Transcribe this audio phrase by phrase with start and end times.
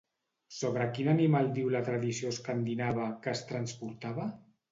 [0.59, 4.29] Sobre quin animal diu la tradició escandinava que es transportava?